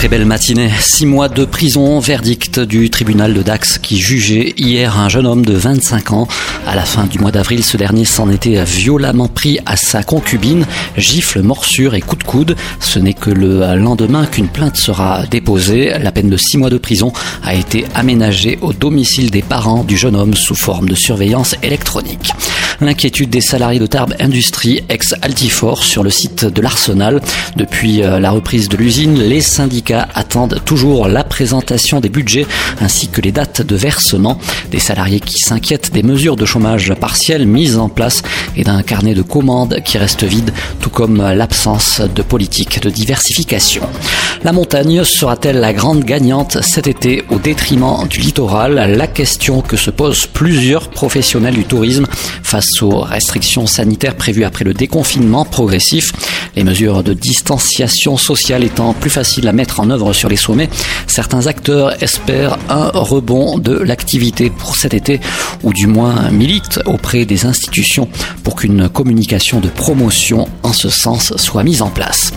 [0.00, 0.70] Très belle matinée.
[0.80, 5.44] Six mois de prison, verdict du tribunal de Dax qui jugeait hier un jeune homme
[5.44, 6.26] de 25 ans.
[6.66, 10.64] À la fin du mois d'avril, ce dernier s'en était violemment pris à sa concubine.
[10.96, 12.56] Gifle, morsure et coup de coude.
[12.80, 15.92] Ce n'est que le lendemain qu'une plainte sera déposée.
[16.00, 17.12] La peine de six mois de prison
[17.44, 22.32] a été aménagée au domicile des parents du jeune homme sous forme de surveillance électronique.
[22.82, 27.20] L'inquiétude des salariés de Tarbes Industrie, ex-Altifort, sur le site de l'Arsenal.
[27.56, 32.46] Depuis euh, la reprise de l'usine, les syndicats attendent toujours la présentation des budgets
[32.80, 34.38] ainsi que les dates de versement.
[34.70, 38.22] Des salariés qui s'inquiètent des mesures de chômage partiel mises en place
[38.56, 40.50] et d'un carnet de commandes qui reste vide,
[40.80, 43.82] tout comme l'absence de politique de diversification.
[44.42, 48.96] La montagne sera-t-elle la grande gagnante cet été au détriment du littoral?
[48.96, 52.06] La question que se posent plusieurs professionnels du tourisme
[52.42, 56.12] face aux restrictions sanitaires prévues après le déconfinement progressif.
[56.56, 60.68] Les mesures de distanciation sociale étant plus faciles à mettre en œuvre sur les sommets,
[61.06, 65.20] certains acteurs espèrent un rebond de l'activité pour cet été,
[65.62, 68.08] ou du moins militent auprès des institutions
[68.42, 72.32] pour qu'une communication de promotion en ce sens soit mise en place.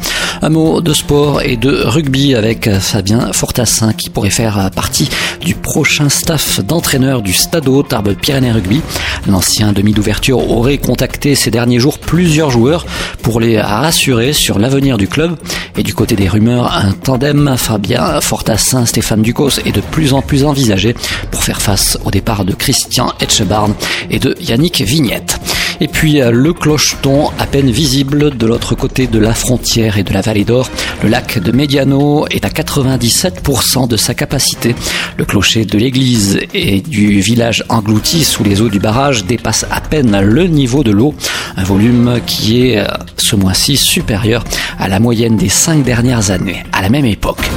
[0.46, 5.08] Un mot de sport et de rugby avec Fabien Fortassin qui pourrait faire partie
[5.40, 8.82] du prochain staff d'entraîneur du Stadeau Tarbes Pyrénées Rugby.
[9.26, 12.86] L'ancien demi d'ouverture aurait contacté ces derniers jours plusieurs joueurs
[13.22, 15.38] pour les rassurer sur l'avenir du club.
[15.78, 20.22] Et du côté des rumeurs, un tandem Fabien Fortassin, Stéphane Ducos est de plus en
[20.22, 20.94] plus envisagé
[21.32, 23.74] pour faire face au départ de Christian Etchebarn
[24.12, 25.40] et de Yannick Vignette.
[25.80, 30.04] Et puis euh, le clocheton à peine visible de l'autre côté de la frontière et
[30.04, 30.70] de la vallée d'Or.
[31.04, 34.76] Le lac de Mediano est à 97% de sa capacité.
[35.18, 39.82] Le clocher de l'église et du village englouti sous les eaux du barrage dépasse à
[39.82, 41.14] peine le niveau de l'eau.
[41.58, 42.86] Un volume qui est euh,
[43.18, 44.44] ce mois-ci supérieur
[44.80, 47.50] à la moyenne des cinq dernières années, à la même époque.